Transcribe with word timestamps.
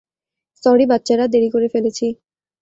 Sorry 0.63 0.85
বাচ্চারা, 0.85 1.25
দেরি 1.27 1.49
করে 1.49 1.67
ফেলেছি। 1.73 2.05